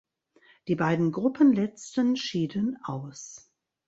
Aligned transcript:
Die 0.67 0.73
beiden 0.73 1.11
Gruppenletzten 1.11 2.15
schieden 2.15 2.75
aus. 2.83 3.51